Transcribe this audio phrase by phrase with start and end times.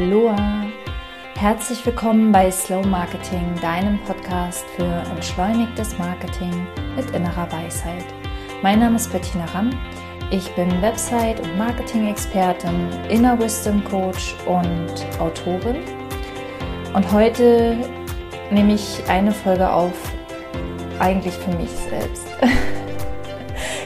[0.00, 0.66] Aloha!
[1.34, 8.04] Herzlich willkommen bei Slow Marketing, deinem Podcast für entschleunigtes Marketing mit innerer Weisheit.
[8.62, 9.70] Mein Name ist Bettina Ramm.
[10.30, 15.78] Ich bin Website- und Marketing-Expertin, Inner Wisdom Coach und Autorin.
[16.94, 17.76] Und heute
[18.52, 20.12] nehme ich eine Folge auf,
[21.00, 22.28] eigentlich für mich selbst.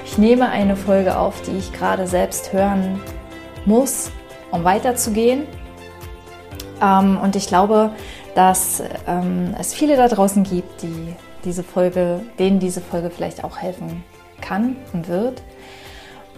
[0.04, 3.00] Ich nehme eine Folge auf, die ich gerade selbst hören
[3.64, 4.12] muss,
[4.50, 5.46] um weiterzugehen.
[6.82, 7.92] Ähm, und ich glaube,
[8.34, 11.14] dass ähm, es viele da draußen gibt, die
[11.44, 14.04] diese Folge, denen diese Folge vielleicht auch helfen
[14.40, 15.42] kann und wird.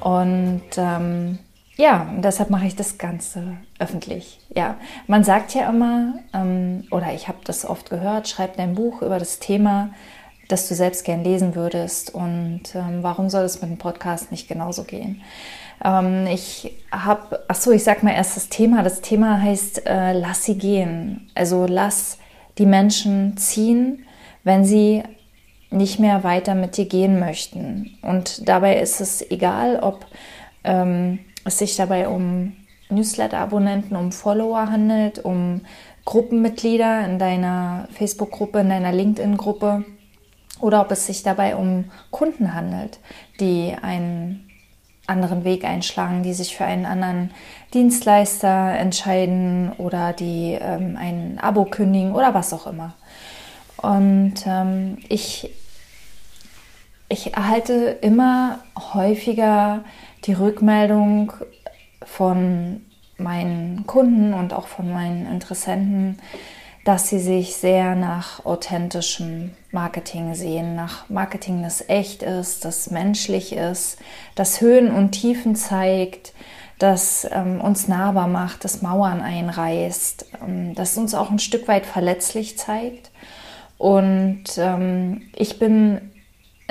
[0.00, 1.38] Und ähm,
[1.76, 4.38] ja, deshalb mache ich das Ganze öffentlich.
[4.54, 4.76] Ja,
[5.06, 9.18] man sagt ja immer, ähm, oder ich habe das oft gehört, schreib dein Buch über
[9.18, 9.90] das Thema,
[10.48, 14.46] das du selbst gern lesen würdest und ähm, warum soll es mit dem Podcast nicht
[14.46, 15.22] genauso gehen?
[15.82, 18.82] Ähm, ich habe, ach so, ich sag mal erst das Thema.
[18.82, 21.30] Das Thema heißt äh, lass sie gehen.
[21.34, 22.18] Also lass
[22.58, 24.04] die Menschen ziehen,
[24.44, 25.02] wenn sie
[25.70, 27.98] nicht mehr weiter mit dir gehen möchten.
[28.02, 30.06] Und dabei ist es egal, ob
[30.62, 32.52] ähm, es sich dabei um
[32.90, 35.62] Newsletter-Abonnenten, um Follower handelt, um
[36.04, 39.84] Gruppenmitglieder in deiner Facebook-Gruppe, in deiner LinkedIn-Gruppe
[40.60, 43.00] oder ob es sich dabei um Kunden handelt,
[43.40, 44.48] die einen
[45.06, 47.30] anderen Weg einschlagen, die sich für einen anderen
[47.74, 52.94] Dienstleister entscheiden oder die ähm, ein Abo kündigen oder was auch immer.
[53.76, 55.50] Und ähm, ich,
[57.08, 58.60] ich erhalte immer
[58.94, 59.84] häufiger
[60.24, 61.32] die Rückmeldung
[62.02, 62.80] von
[63.18, 66.18] meinen Kunden und auch von meinen Interessenten,
[66.84, 73.52] dass sie sich sehr nach authentischem Marketing sehen, nach Marketing, das echt ist, das menschlich
[73.54, 73.98] ist,
[74.34, 76.32] das Höhen und Tiefen zeigt,
[76.78, 81.86] das ähm, uns nahbar macht, das Mauern einreißt, ähm, das uns auch ein Stück weit
[81.86, 83.10] verletzlich zeigt.
[83.76, 86.12] Und ähm, ich bin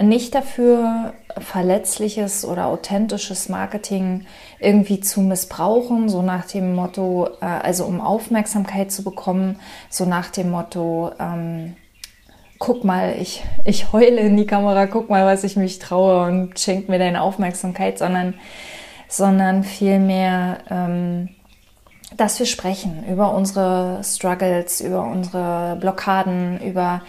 [0.02, 4.26] nicht dafür, verletzliches oder authentisches Marketing
[4.60, 9.60] irgendwie zu missbrauchen, so nach dem Motto, äh, also um Aufmerksamkeit zu bekommen,
[9.90, 11.76] so nach dem Motto, ähm,
[12.64, 16.58] guck mal, ich, ich heule in die Kamera, guck mal, was ich mich traue und
[16.58, 18.36] schenkt mir deine Aufmerksamkeit, sondern,
[19.10, 21.28] sondern vielmehr, ähm,
[22.16, 27.02] dass wir sprechen über unsere Struggles, über unsere Blockaden, über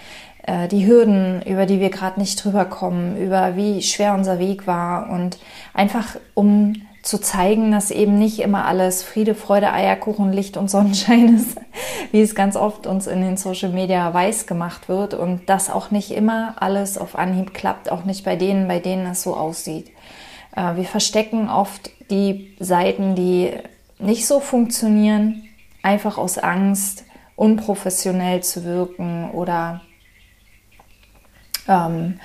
[0.43, 4.67] äh, die Hürden, über die wir gerade nicht drüber kommen, über wie schwer unser Weg
[4.67, 5.39] war und
[5.73, 11.37] einfach um zu zeigen, dass eben nicht immer alles Friede, Freude, Eierkuchen, Licht und Sonnenschein
[11.37, 11.59] ist,
[12.13, 15.91] wie es ganz oft uns in den Social Media weiß gemacht wird und dass auch
[15.91, 19.91] nicht immer alles auf Anhieb klappt, auch nicht bei denen, bei denen es so aussieht.
[20.57, 23.53] Äh, wir verstecken oft die Seiten, die
[23.99, 25.45] nicht so funktionieren,
[25.83, 27.05] einfach aus Angst,
[27.37, 29.83] unprofessionell zu wirken oder
[31.69, 32.19] ähm,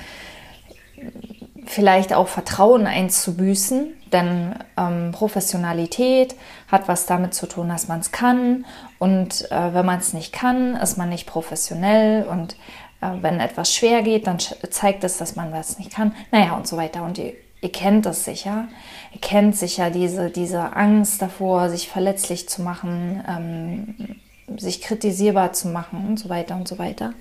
[1.69, 6.35] vielleicht auch Vertrauen einzubüßen, denn ähm, Professionalität
[6.67, 8.65] hat was damit zu tun, dass man es kann.
[8.97, 12.23] Und äh, wenn man es nicht kann, ist man nicht professionell.
[12.23, 12.53] Und
[13.01, 16.67] äh, wenn etwas schwer geht, dann zeigt es, dass man was nicht kann, naja und
[16.67, 17.03] so weiter.
[17.03, 18.67] Und ihr, ihr kennt das sicher,
[19.13, 25.67] ihr kennt sicher diese, diese Angst davor, sich verletzlich zu machen, ähm, sich kritisierbar zu
[25.67, 27.13] machen und so weiter und so weiter.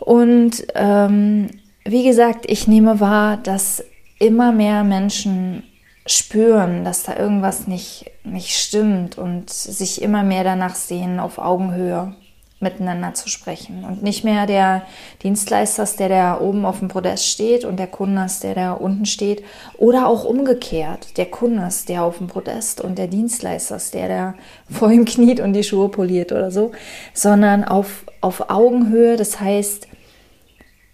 [0.00, 1.50] Und ähm,
[1.90, 3.82] wie gesagt, ich nehme wahr, dass
[4.18, 5.62] immer mehr Menschen
[6.06, 12.14] spüren, dass da irgendwas nicht, nicht stimmt und sich immer mehr danach sehen, auf Augenhöhe
[12.60, 13.84] miteinander zu sprechen.
[13.84, 14.82] Und nicht mehr der
[15.22, 19.06] Dienstleister ist, der da oben auf dem Podest steht und der Kunde der da unten
[19.06, 19.44] steht.
[19.76, 24.34] Oder auch umgekehrt, der Kunde der auf dem Podest und der Dienstleister ist, der da
[24.68, 26.72] vor ihm kniet und die Schuhe poliert oder so.
[27.14, 29.86] Sondern auf, auf Augenhöhe, das heißt,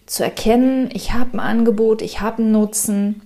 [0.06, 3.22] zu erkennen, ich habe ein Angebot, ich habe einen Nutzen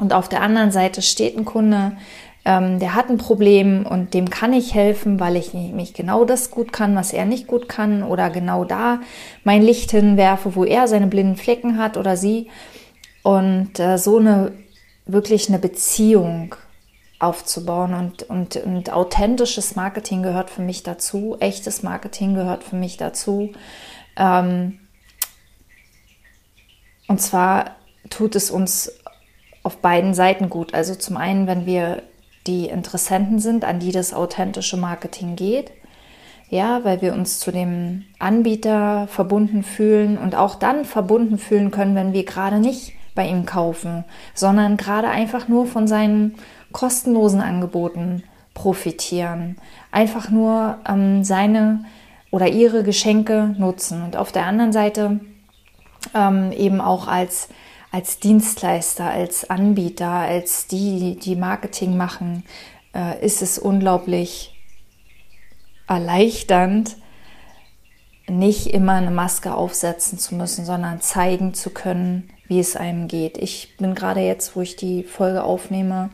[0.00, 1.96] und auf der anderen Seite steht ein Kunde,
[2.44, 6.50] ähm, der hat ein Problem und dem kann ich helfen, weil ich mich genau das
[6.50, 9.00] gut kann, was er nicht gut kann oder genau da
[9.44, 12.48] mein Licht hinwerfe, wo er seine blinden Flecken hat oder sie
[13.22, 14.52] und äh, so eine
[15.06, 16.54] wirklich eine Beziehung
[17.20, 22.96] aufzubauen und, und, und authentisches Marketing gehört für mich dazu, echtes Marketing gehört für mich
[22.96, 23.52] dazu.
[24.16, 24.80] Ähm,
[27.08, 27.76] und zwar
[28.10, 28.92] tut es uns
[29.62, 30.74] auf beiden Seiten gut.
[30.74, 32.02] Also zum einen, wenn wir
[32.46, 35.70] die Interessenten sind, an die das authentische Marketing geht.
[36.48, 41.94] Ja, weil wir uns zu dem Anbieter verbunden fühlen und auch dann verbunden fühlen können,
[41.94, 46.34] wenn wir gerade nicht bei ihm kaufen, sondern gerade einfach nur von seinen
[46.72, 48.22] kostenlosen Angeboten
[48.52, 49.56] profitieren,
[49.92, 51.84] einfach nur ähm, seine
[52.30, 55.20] oder ihre Geschenke nutzen und auf der anderen Seite
[56.14, 57.48] ähm, eben auch als,
[57.90, 62.44] als Dienstleister, als Anbieter, als die, die Marketing machen,
[62.94, 64.54] äh, ist es unglaublich
[65.88, 66.96] erleichternd,
[68.28, 73.38] nicht immer eine Maske aufsetzen zu müssen, sondern zeigen zu können, wie es einem geht.
[73.38, 76.10] Ich bin gerade jetzt, wo ich die Folge aufnehme,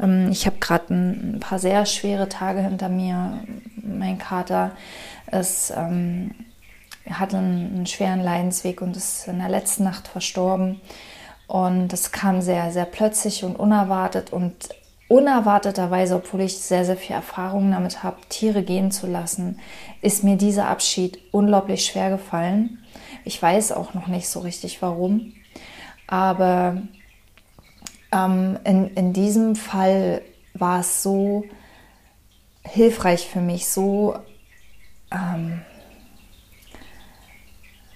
[0.00, 3.44] ähm, ich habe gerade ein, paar sehr schwere Tage hinter mir.
[3.76, 4.72] Mein Kater
[5.30, 6.34] ist, ähm,
[7.12, 10.80] hatte einen, schweren Leidensweg und ist in der letzten Nacht verstorben.
[11.46, 14.68] Und das kam sehr, sehr plötzlich und unerwartet und
[15.08, 19.58] unerwarteterweise, obwohl ich sehr, sehr viel Erfahrung damit habe, Tiere gehen zu lassen,
[20.02, 22.78] ist mir dieser Abschied unglaublich schwer gefallen.
[23.24, 25.32] Ich weiß auch noch nicht so richtig warum.
[26.06, 26.82] Aber
[28.12, 30.22] ähm, in, in diesem Fall
[30.54, 31.44] war es so
[32.64, 34.16] hilfreich für mich, so,
[35.10, 35.62] ähm,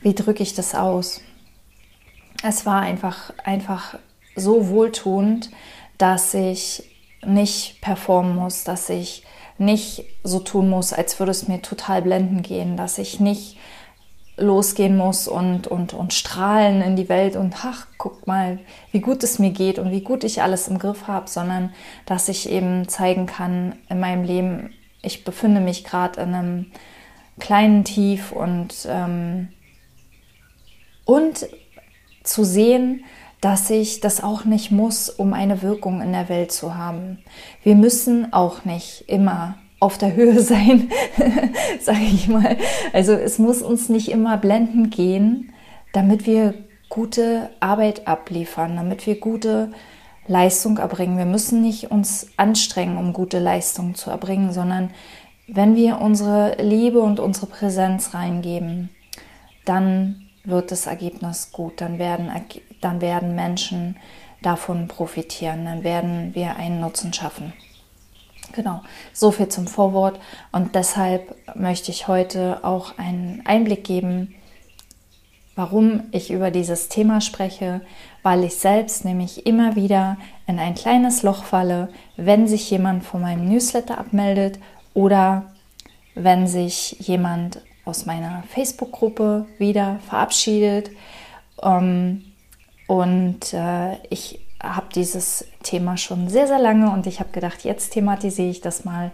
[0.05, 1.23] wie drücke ich das aus?
[2.43, 3.99] Es war einfach, einfach
[4.37, 5.51] so wohltuend,
[5.97, 6.85] dass ich
[7.25, 9.25] nicht performen muss, dass ich
[9.57, 13.57] nicht so tun muss, als würde es mir total blenden gehen, dass ich nicht
[14.37, 18.59] losgehen muss und, und, und strahlen in die Welt und ach, guck mal,
[18.93, 21.73] wie gut es mir geht und wie gut ich alles im Griff habe, sondern
[22.05, 26.67] dass ich eben zeigen kann in meinem Leben, ich befinde mich gerade in einem
[27.39, 29.49] kleinen Tief und, ähm,
[31.05, 31.47] und
[32.23, 33.05] zu sehen,
[33.41, 37.19] dass ich das auch nicht muss, um eine Wirkung in der Welt zu haben.
[37.63, 40.91] Wir müssen auch nicht immer auf der Höhe sein,
[41.81, 42.57] sage ich mal.
[42.93, 45.53] Also es muss uns nicht immer blenden gehen,
[45.93, 46.55] damit wir
[46.89, 49.73] gute Arbeit abliefern, damit wir gute
[50.27, 51.19] Leistung erbringen.
[51.19, 54.91] Wir müssen nicht uns anstrengen, um gute Leistung zu erbringen, sondern
[55.47, 58.89] wenn wir unsere Liebe und unsere Präsenz reingeben,
[59.67, 62.31] dann wird das Ergebnis gut, dann werden,
[62.81, 63.97] dann werden Menschen
[64.43, 67.55] davon profitieren, dann werden wir einen Nutzen schaffen.
[68.53, 68.83] Genau,
[69.13, 70.21] so viel zum Vorwort.
[70.53, 74.35] Und deshalb möchte ich heute auch einen Einblick geben,
[75.57, 77.81] warum ich über dieses Thema spreche,
[78.23, 83.23] weil ich selbst nämlich immer wieder in ein kleines Loch falle, wenn sich jemand von
[83.23, 84.59] meinem Newsletter abmeldet
[84.95, 85.53] oder
[86.15, 90.91] wenn sich jemand aus meiner Facebook-Gruppe wieder verabschiedet.
[91.63, 92.25] Ähm,
[92.87, 97.93] und äh, ich habe dieses Thema schon sehr, sehr lange und ich habe gedacht, jetzt
[97.93, 99.11] thematisiere ich das mal,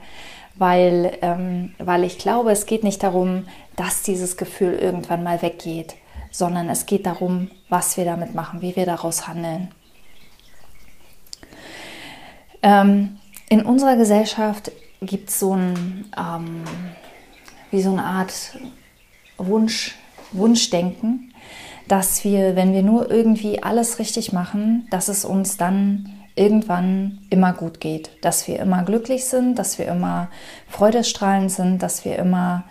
[0.55, 3.47] weil, ähm, weil ich glaube, es geht nicht darum,
[3.77, 5.95] dass dieses Gefühl irgendwann mal weggeht,
[6.31, 9.69] sondern es geht darum, was wir damit machen, wie wir daraus handeln.
[12.63, 13.19] Ähm,
[13.49, 14.71] in unserer Gesellschaft
[15.01, 16.63] gibt es so ein, ähm,
[17.71, 18.59] wie so eine Art
[19.39, 19.97] Wunsch,
[20.33, 21.33] Wunschdenken,
[21.89, 27.53] dass wir, wenn wir nur irgendwie alles richtig machen, dass es uns dann irgendwann immer
[27.53, 30.29] gut geht, dass wir immer glücklich sind, dass wir immer
[30.69, 32.65] freudestrahlend sind, dass wir immer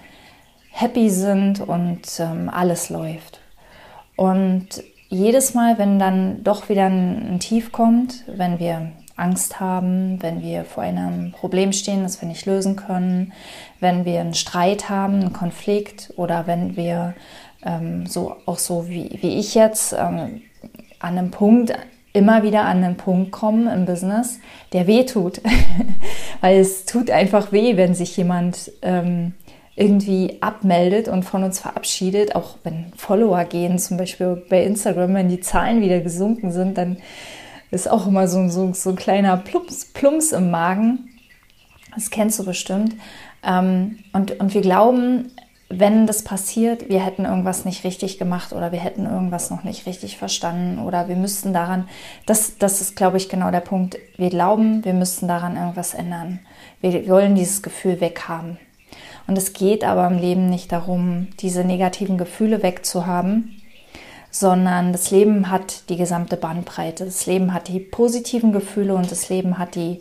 [0.72, 3.42] happy sind und ähm, alles läuft.
[4.16, 4.68] Und
[5.10, 10.42] jedes Mal, wenn dann doch wieder ein, ein Tief kommt, wenn wir Angst haben, wenn
[10.42, 13.34] wir vor einem Problem stehen, das wir nicht lösen können,
[13.80, 17.14] wenn wir einen Streit haben, einen Konflikt oder wenn wir
[17.64, 20.42] ähm, so auch so wie, wie ich jetzt ähm,
[21.00, 21.74] an einem Punkt
[22.14, 24.40] immer wieder an einen Punkt kommen im Business,
[24.74, 25.42] der weh tut.
[26.42, 29.34] Weil es tut einfach weh, wenn sich jemand ähm,
[29.76, 32.36] irgendwie abmeldet und von uns verabschiedet.
[32.36, 36.98] Auch wenn Follower gehen, zum Beispiel bei Instagram, wenn die Zahlen wieder gesunken sind, dann
[37.72, 41.10] ist auch immer so, so, so ein kleiner Plumps, Plumps im Magen.
[41.94, 42.96] Das kennst du bestimmt.
[43.44, 45.32] Ähm, und, und wir glauben,
[45.70, 49.86] wenn das passiert, wir hätten irgendwas nicht richtig gemacht oder wir hätten irgendwas noch nicht
[49.86, 51.88] richtig verstanden oder wir müssten daran,
[52.26, 53.98] das, das ist, glaube ich, genau der Punkt.
[54.18, 56.40] Wir glauben, wir müssten daran irgendwas ändern.
[56.82, 58.58] Wir wollen dieses Gefühl weghaben.
[59.28, 63.59] Und es geht aber im Leben nicht darum, diese negativen Gefühle wegzuhaben,
[64.32, 67.06] sondern das Leben hat die gesamte Bandbreite.
[67.06, 70.00] Das Leben hat die positiven Gefühle und das Leben hat die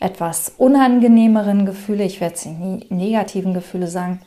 [0.00, 2.04] etwas unangenehmeren Gefühle.
[2.04, 4.20] Ich werde es nicht negativen Gefühle sagen.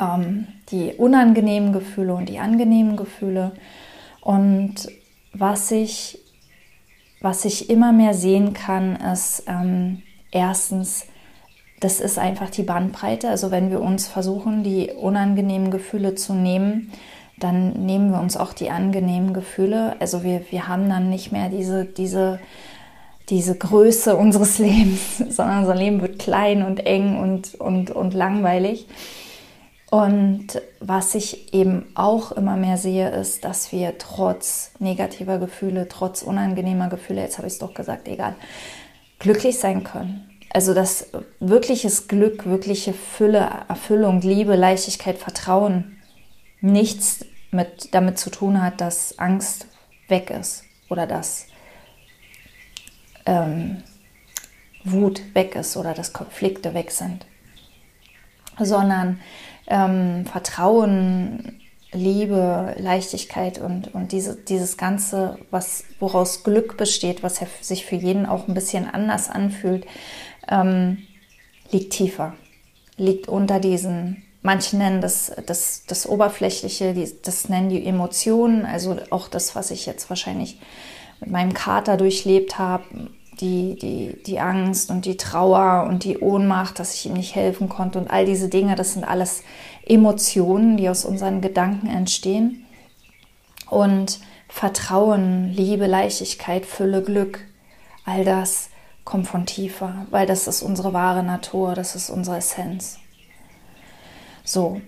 [0.00, 3.52] Ähm, die unangenehmen Gefühle und die angenehmen Gefühle.
[4.20, 4.74] Und
[5.32, 6.18] was ich,
[7.20, 11.06] was ich immer mehr sehen kann, ist ähm, erstens,
[11.80, 13.28] das ist einfach die Bandbreite.
[13.28, 16.92] Also wenn wir uns versuchen, die unangenehmen Gefühle zu nehmen,
[17.40, 19.96] dann nehmen wir uns auch die angenehmen Gefühle.
[20.00, 22.40] Also wir, wir haben dann nicht mehr diese, diese,
[23.28, 28.86] diese Größe unseres Lebens, sondern unser Leben wird klein und eng und, und, und langweilig.
[29.90, 36.22] Und was ich eben auch immer mehr sehe, ist, dass wir trotz negativer Gefühle, trotz
[36.22, 38.34] unangenehmer Gefühle, jetzt habe ich es doch gesagt, egal,
[39.18, 40.28] glücklich sein können.
[40.50, 41.06] Also dass
[41.40, 45.98] wirkliches Glück, wirkliche Fülle, Erfüllung, Liebe, Leichtigkeit, Vertrauen
[46.60, 49.66] nichts mit, damit zu tun hat, dass Angst
[50.08, 51.46] weg ist oder dass
[53.26, 53.82] ähm,
[54.84, 57.26] Wut weg ist oder dass Konflikte weg sind,
[58.58, 59.20] sondern
[59.66, 61.60] ähm, Vertrauen,
[61.92, 68.26] Liebe, Leichtigkeit und, und diese, dieses Ganze, was, woraus Glück besteht, was sich für jeden
[68.26, 69.86] auch ein bisschen anders anfühlt,
[70.48, 70.98] ähm,
[71.70, 72.34] liegt tiefer,
[72.98, 78.96] liegt unter diesen, manche nennen das, das, das Oberflächliche, die, das nennen die Emotionen, also
[79.10, 80.58] auch das, was ich jetzt wahrscheinlich
[81.20, 82.84] mit meinem Kater durchlebt habe,
[83.42, 87.68] die, die, die Angst und die Trauer und die Ohnmacht, dass ich ihm nicht helfen
[87.68, 89.42] konnte und all diese Dinge, das sind alles
[89.84, 92.64] Emotionen, die aus unseren Gedanken entstehen.
[93.68, 97.40] Und Vertrauen, Liebe, Leichtigkeit, Fülle, Glück,
[98.06, 98.70] all das
[99.04, 102.98] kommt von tiefer, weil das ist unsere wahre Natur, das ist unsere Essenz.
[104.48, 104.80] So,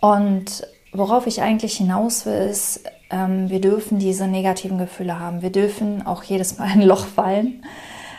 [0.00, 5.42] und worauf ich eigentlich hinaus will, ist, ähm, wir dürfen diese negativen Gefühle haben.
[5.42, 7.62] Wir dürfen auch jedes Mal ein Loch fallen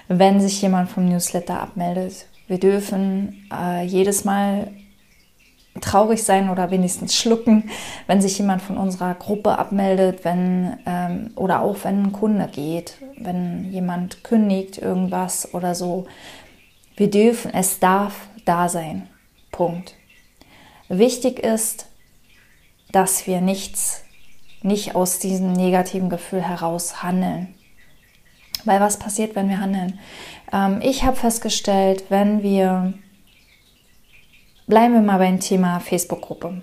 [0.07, 2.25] wenn sich jemand vom Newsletter abmeldet.
[2.47, 4.71] Wir dürfen äh, jedes Mal
[5.81, 7.69] traurig sein oder wenigstens schlucken,
[8.07, 12.97] wenn sich jemand von unserer Gruppe abmeldet, wenn ähm, oder auch wenn ein Kunde geht,
[13.17, 16.07] wenn jemand kündigt irgendwas oder so.
[16.95, 19.07] Wir dürfen, es darf da sein.
[19.51, 19.93] Punkt.
[20.89, 21.87] Wichtig ist,
[22.91, 24.03] dass wir nichts,
[24.61, 27.53] nicht aus diesem negativen Gefühl heraus handeln.
[28.65, 29.99] Weil was passiert, wenn wir handeln?
[30.51, 32.93] Ähm, ich habe festgestellt, wenn wir,
[34.67, 36.61] bleiben wir mal beim Thema Facebook-Gruppe.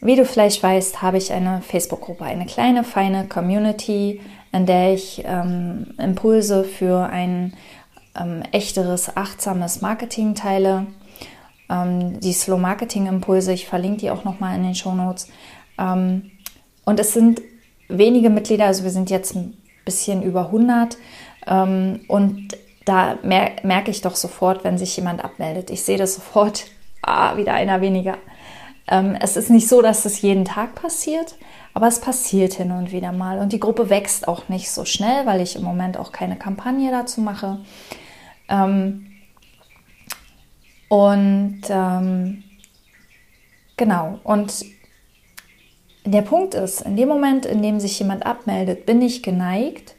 [0.00, 4.20] Wie du vielleicht weißt, habe ich eine Facebook-Gruppe, eine kleine, feine Community,
[4.52, 7.54] in der ich ähm, Impulse für ein
[8.20, 10.86] ähm, echteres, achtsames Marketing teile.
[11.74, 15.28] Ähm, die Slow Marketing Impulse, ich verlinke die auch nochmal in den Show Notes.
[15.78, 16.30] Ähm,
[16.84, 17.40] und es sind
[17.88, 19.34] wenige Mitglieder, also wir sind jetzt
[19.84, 20.96] bisschen über 100.
[21.46, 25.70] Ähm, und da mer merke ich doch sofort, wenn sich jemand abmeldet.
[25.70, 26.64] Ich sehe das sofort,
[27.02, 28.18] ah, wieder einer weniger.
[28.86, 31.36] Ähm, es ist nicht so, dass es jeden Tag passiert,
[31.72, 33.38] aber es passiert hin und wieder mal.
[33.38, 36.90] Und die Gruppe wächst auch nicht so schnell, weil ich im Moment auch keine Kampagne
[36.90, 37.60] dazu mache.
[38.48, 39.06] Ähm,
[40.94, 42.44] und ähm,
[43.76, 44.64] genau, und
[46.04, 49.96] der Punkt ist, in dem Moment, in dem sich jemand abmeldet, bin ich geneigt,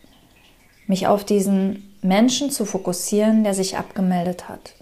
[0.88, 4.76] mich auf diesen Menschen zu fokussieren, der sich abgemeldet hat.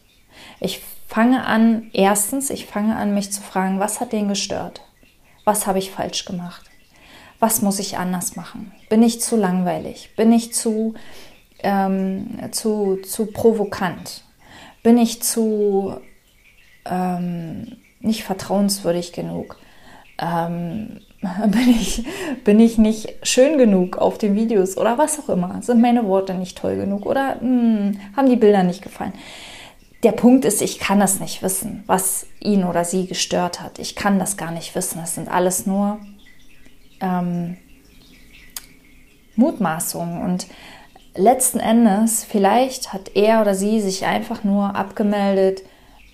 [0.59, 4.81] Ich fange an, erstens, ich fange an, mich zu fragen, was hat den gestört?
[5.45, 6.69] Was habe ich falsch gemacht?
[7.39, 8.71] Was muss ich anders machen?
[8.87, 10.11] Bin ich zu langweilig?
[10.15, 10.93] Bin ich zu,
[11.63, 14.23] ähm, zu, zu provokant?
[14.83, 15.95] Bin ich zu
[16.85, 19.57] ähm, nicht vertrauenswürdig genug?
[20.19, 20.99] Ähm,
[21.47, 22.05] bin ich,
[22.43, 25.61] bin ich nicht schön genug auf den Videos oder was auch immer?
[25.61, 29.13] Sind meine Worte nicht toll genug oder mh, hm, haben die Bilder nicht gefallen?
[30.03, 33.79] Der Punkt ist, ich kann das nicht wissen, was ihn oder sie gestört hat.
[33.79, 34.99] Ich kann das gar nicht wissen.
[34.99, 35.99] Das sind alles nur
[36.99, 37.55] ähm,
[39.37, 40.21] Mutmaßungen.
[40.21, 40.47] Und
[41.15, 45.63] letzten Endes, vielleicht hat er oder sie sich einfach nur abgemeldet,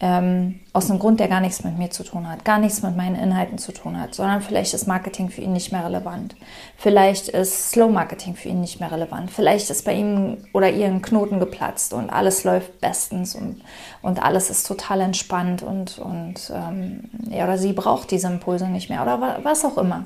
[0.01, 2.95] ähm, aus einem Grund, der gar nichts mit mir zu tun hat, gar nichts mit
[2.95, 6.37] meinen Inhalten zu tun hat, sondern vielleicht ist Marketing für ihn nicht mehr relevant.
[6.77, 9.29] Vielleicht ist Slow Marketing für ihn nicht mehr relevant.
[9.29, 13.61] Vielleicht ist bei ihm oder ihr ein Knoten geplatzt und alles läuft bestens und,
[14.01, 18.89] und alles ist total entspannt und, und ähm, er oder sie braucht diese Impulse nicht
[18.89, 20.05] mehr oder was auch immer.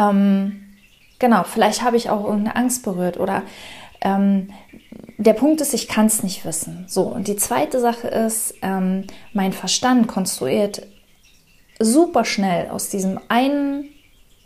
[0.00, 0.67] Ähm,
[1.18, 3.42] genau, vielleicht habe ich auch irgendeine Angst berührt oder
[4.00, 4.48] ähm,
[5.16, 6.84] der Punkt ist, ich kann es nicht wissen.
[6.88, 10.86] So, und die zweite Sache ist, ähm, mein Verstand konstruiert
[11.80, 13.88] super schnell aus diesem einen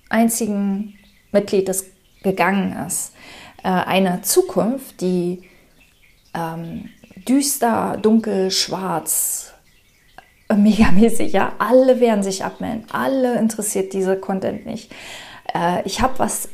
[0.08, 0.98] einzigen
[1.30, 1.86] Mitglied, das
[2.22, 3.14] gegangen ist,
[3.62, 5.42] äh, eine Zukunft, die
[6.34, 6.88] ähm,
[7.28, 9.52] düster, dunkel, schwarz,
[10.48, 14.92] äh, megamäßig, ja, alle werden sich abmelden, alle interessiert diese Content nicht.
[15.54, 16.48] Äh, ich habe was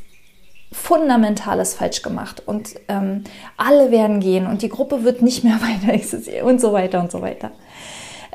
[0.71, 3.25] Fundamentales falsch gemacht und ähm,
[3.57, 7.11] alle werden gehen und die Gruppe wird nicht mehr weiter existieren und so weiter und
[7.11, 7.53] so weiter.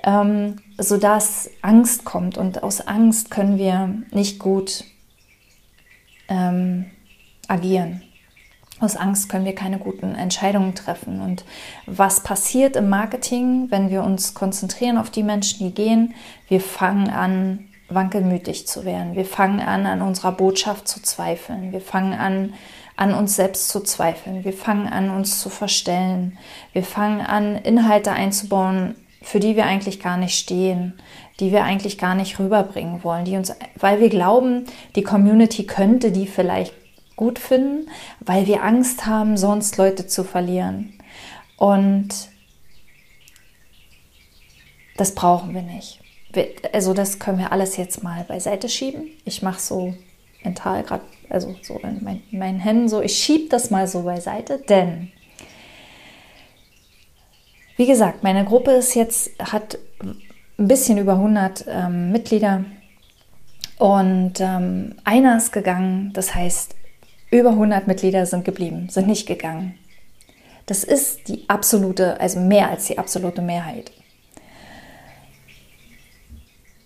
[0.05, 4.83] Ähm, sodass Angst kommt und aus Angst können wir nicht gut
[6.27, 6.85] ähm,
[7.47, 8.01] agieren.
[8.79, 11.21] Aus Angst können wir keine guten Entscheidungen treffen.
[11.21, 11.45] Und
[11.85, 16.15] was passiert im Marketing, wenn wir uns konzentrieren auf die Menschen, die gehen?
[16.49, 19.15] Wir fangen an, wankelmütig zu werden.
[19.15, 21.71] Wir fangen an, an unserer Botschaft zu zweifeln.
[21.71, 22.53] Wir fangen an,
[22.95, 24.43] an uns selbst zu zweifeln.
[24.43, 26.37] Wir fangen an, uns zu verstellen.
[26.73, 30.93] Wir fangen an, Inhalte einzubauen, für die wir eigentlich gar nicht stehen,
[31.39, 36.11] die wir eigentlich gar nicht rüberbringen wollen, die uns, weil wir glauben, die Community könnte
[36.11, 36.73] die vielleicht
[37.15, 40.99] gut finden, weil wir Angst haben, sonst Leute zu verlieren.
[41.57, 42.09] Und
[44.97, 46.02] das brauchen wir nicht.
[46.71, 49.07] Also das können wir alles jetzt mal beiseite schieben.
[49.25, 49.93] Ich mache so
[50.43, 54.59] mental gerade, also so in mein, meinen Händen so, ich schiebe das mal so beiseite,
[54.59, 55.11] denn
[57.75, 59.79] wie gesagt, meine Gruppe ist jetzt, hat
[60.57, 62.65] ein bisschen über 100 ähm, Mitglieder
[63.79, 66.75] und ähm, einer ist gegangen, das heißt,
[67.31, 69.73] über 100 Mitglieder sind geblieben, sind nicht gegangen.
[70.67, 73.91] Das ist die absolute, also mehr als die absolute Mehrheit.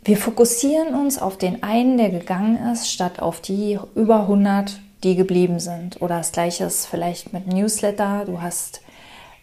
[0.07, 5.17] Wir fokussieren uns auf den einen, der gegangen ist, statt auf die über 100, die
[5.17, 6.01] geblieben sind.
[6.01, 8.23] Oder das gleiche ist vielleicht mit Newsletter.
[8.25, 8.79] Du hast,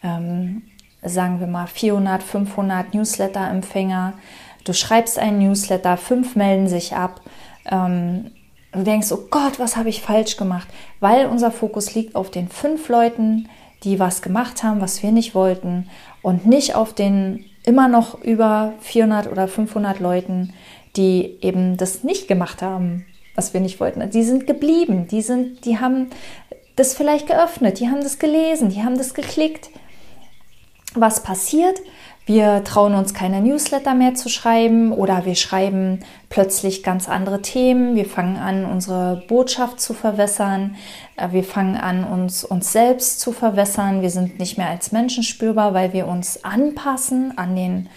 [0.02, 0.62] ähm,
[1.02, 4.14] sagen wir mal, 400, 500 Newsletter-Empfänger.
[4.64, 7.20] Du schreibst einen Newsletter, fünf melden sich ab.
[7.70, 8.30] Ähm,
[8.72, 10.68] du denkst, oh Gott, was habe ich falsch gemacht?
[10.98, 13.50] Weil unser Fokus liegt auf den fünf Leuten,
[13.82, 15.90] die was gemacht haben, was wir nicht wollten
[16.22, 20.52] und nicht auf den immer noch über 400 oder 500 Leuten,
[20.96, 24.08] die eben das nicht gemacht haben, was wir nicht wollten.
[24.10, 26.10] Die sind geblieben, die sind, die haben
[26.76, 29.70] das vielleicht geöffnet, die haben das gelesen, die haben das geklickt.
[30.94, 31.80] Was passiert?
[32.26, 36.00] Wir trauen uns keine Newsletter mehr zu schreiben oder wir schreiben
[36.30, 37.96] plötzlich ganz andere Themen.
[37.96, 40.76] Wir fangen an, unsere Botschaft zu verwässern.
[41.16, 44.00] Äh, wir fangen an, uns, uns selbst zu verwässern.
[44.00, 47.90] Wir sind nicht mehr als Menschen spürbar, weil wir uns anpassen an, den,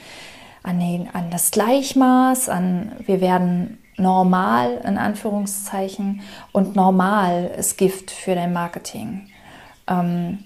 [0.62, 2.50] an, den, an das Gleichmaß.
[2.50, 9.30] An, wir werden normal in Anführungszeichen und normal ist Gift für dein Marketing.
[9.88, 10.40] Ähm,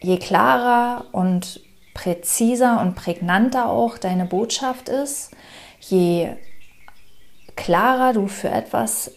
[0.00, 1.60] je klarer und
[1.94, 5.30] präziser und prägnanter auch deine Botschaft ist,
[5.80, 6.30] je
[7.56, 9.12] klarer du für etwas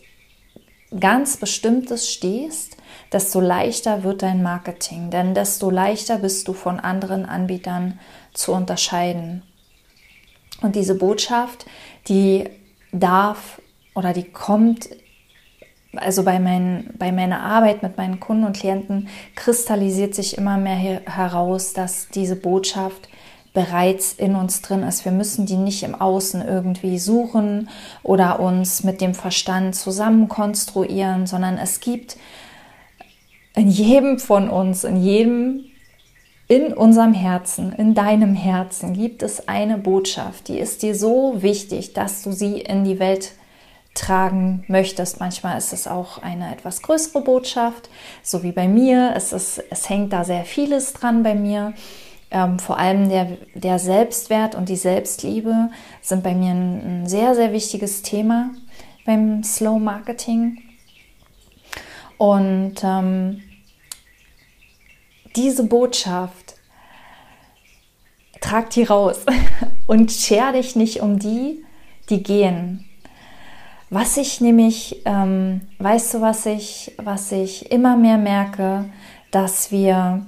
[0.97, 2.77] ganz Bestimmtes stehst,
[3.11, 7.99] desto leichter wird dein Marketing, denn desto leichter bist du von anderen Anbietern
[8.33, 9.43] zu unterscheiden.
[10.61, 11.65] Und diese Botschaft,
[12.07, 12.49] die
[12.91, 13.61] darf
[13.95, 14.89] oder die kommt
[15.95, 21.01] also bei, mein, bei meiner Arbeit mit meinen Kunden und Klienten kristallisiert sich immer mehr
[21.05, 23.09] heraus, dass diese Botschaft
[23.53, 25.03] bereits in uns drin ist.
[25.03, 27.69] Wir müssen die nicht im Außen irgendwie suchen
[28.03, 32.17] oder uns mit dem Verstand zusammen konstruieren, sondern es gibt
[33.55, 35.65] in jedem von uns, in jedem,
[36.47, 41.93] in unserem Herzen, in deinem Herzen gibt es eine Botschaft, die ist dir so wichtig,
[41.93, 43.31] dass du sie in die Welt
[43.97, 45.19] tragen möchtest.
[45.19, 47.89] Manchmal ist es auch eine etwas größere Botschaft,
[48.21, 49.13] so wie bei mir.
[49.15, 51.73] Es, ist, es hängt da sehr vieles dran bei mir.
[52.29, 55.69] Ähm, vor allem der, der Selbstwert und die Selbstliebe
[56.01, 58.51] sind bei mir ein, ein sehr, sehr wichtiges Thema
[59.05, 60.61] beim Slow Marketing.
[62.17, 63.41] Und ähm,
[65.35, 66.55] diese Botschaft,
[68.41, 69.25] trag die raus
[69.87, 71.63] und scher dich nicht um die,
[72.09, 72.86] die gehen.
[73.89, 78.85] Was ich nämlich, ähm, weißt du, was ich, was ich immer mehr merke,
[79.31, 80.25] dass wir,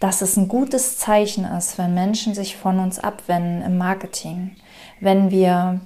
[0.00, 4.56] dass es ein gutes Zeichen ist, wenn Menschen sich von uns abwenden im Marketing,
[5.00, 5.80] wenn wir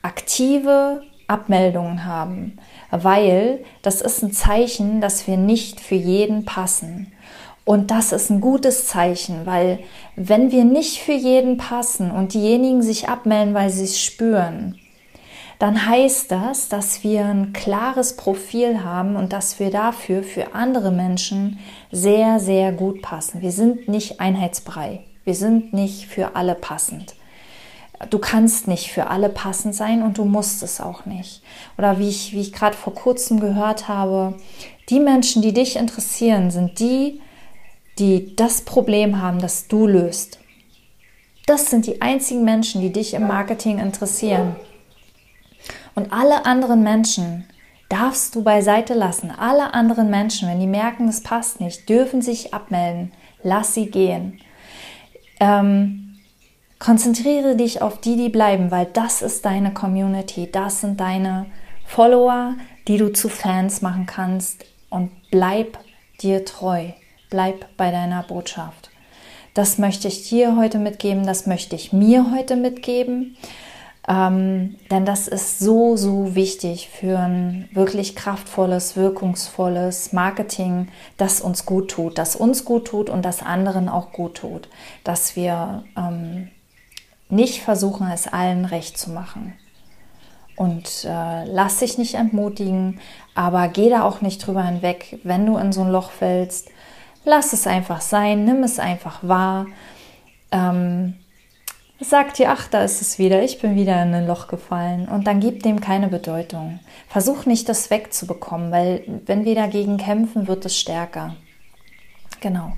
[0.00, 2.58] aktive Abmeldungen haben,
[2.90, 7.12] weil das ist ein Zeichen, dass wir nicht für jeden passen.
[7.64, 9.78] Und das ist ein gutes Zeichen, weil
[10.16, 14.78] wenn wir nicht für jeden passen und diejenigen sich abmelden, weil sie es spüren,
[15.62, 20.90] dann heißt das, dass wir ein klares Profil haben und dass wir dafür für andere
[20.90, 21.60] Menschen
[21.92, 23.42] sehr, sehr gut passen.
[23.42, 25.04] Wir sind nicht einheitsbrei.
[25.22, 27.14] Wir sind nicht für alle passend.
[28.10, 31.44] Du kannst nicht für alle passend sein und du musst es auch nicht.
[31.78, 34.34] Oder wie ich, wie ich gerade vor kurzem gehört habe,
[34.88, 37.20] die Menschen, die dich interessieren, sind die,
[38.00, 40.40] die das Problem haben, das du löst.
[41.46, 44.56] Das sind die einzigen Menschen, die dich im Marketing interessieren.
[45.94, 47.44] Und alle anderen Menschen
[47.88, 49.30] darfst du beiseite lassen.
[49.30, 53.12] Alle anderen Menschen, wenn die merken, es passt nicht, dürfen sich abmelden.
[53.42, 54.40] Lass sie gehen.
[55.40, 56.18] Ähm,
[56.78, 60.50] konzentriere dich auf die, die bleiben, weil das ist deine Community.
[60.50, 61.46] Das sind deine
[61.86, 62.54] Follower,
[62.88, 64.64] die du zu Fans machen kannst.
[64.88, 65.78] Und bleib
[66.22, 66.88] dir treu.
[67.28, 68.90] Bleib bei deiner Botschaft.
[69.54, 73.36] Das möchte ich dir heute mitgeben, das möchte ich mir heute mitgeben.
[74.08, 81.66] Ähm, denn das ist so, so wichtig für ein wirklich kraftvolles, wirkungsvolles Marketing, das uns
[81.66, 84.68] gut tut, das uns gut tut und das anderen auch gut tut.
[85.04, 86.48] Dass wir ähm,
[87.28, 89.54] nicht versuchen, es allen recht zu machen.
[90.56, 93.00] Und äh, lass dich nicht entmutigen,
[93.34, 96.68] aber geh da auch nicht drüber hinweg, wenn du in so ein Loch fällst.
[97.24, 99.66] Lass es einfach sein, nimm es einfach wahr.
[100.50, 101.14] Ähm,
[102.02, 105.08] sag dir, ach, da ist es wieder, ich bin wieder in ein Loch gefallen.
[105.08, 106.80] Und dann gib dem keine Bedeutung.
[107.08, 111.36] Versuch nicht, das wegzubekommen, weil wenn wir dagegen kämpfen, wird es stärker.
[112.40, 112.72] Genau.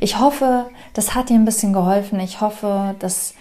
[0.00, 2.20] Ich hoffe, das hat dir ein bisschen geholfen.
[2.20, 3.34] Ich hoffe, das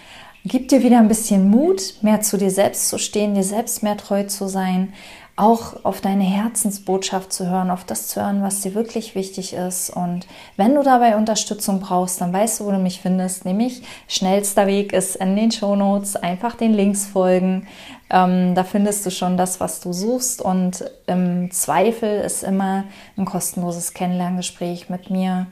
[0.45, 3.97] gibt dir wieder ein bisschen Mut, mehr zu dir selbst zu stehen, dir selbst mehr
[3.97, 4.93] treu zu sein,
[5.37, 9.89] auch auf deine Herzensbotschaft zu hören, auf das zu hören, was dir wirklich wichtig ist.
[9.89, 13.43] Und wenn du dabei Unterstützung brauchst, dann weißt du, wo du mich findest.
[13.43, 16.15] Nämlich schnellster Weg ist in den Show Notes.
[16.15, 17.67] Einfach den Links folgen.
[18.09, 20.41] Ähm, da findest du schon das, was du suchst.
[20.41, 22.85] Und im Zweifel ist immer
[23.17, 25.47] ein kostenloses Kennenlerngespräch mit mir.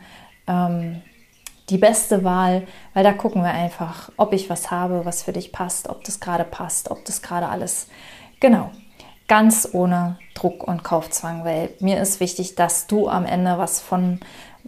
[0.47, 1.01] Ähm,
[1.69, 5.51] die beste Wahl, weil da gucken wir einfach, ob ich was habe, was für dich
[5.51, 7.87] passt, ob das gerade passt, ob das gerade alles
[8.39, 8.71] genau
[9.27, 14.19] ganz ohne Druck und Kaufzwang, weil mir ist wichtig, dass du am Ende was von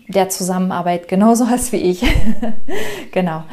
[0.07, 2.03] der Zusammenarbeit genauso hast wie ich.
[3.11, 3.43] genau.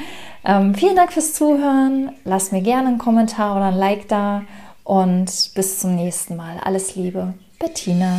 [0.45, 2.13] Ähm, vielen Dank fürs Zuhören.
[2.25, 4.43] Lass mir gerne einen Kommentar oder ein Like da
[4.85, 6.59] und bis zum nächsten Mal.
[6.65, 8.19] Alles Liebe, Bettina.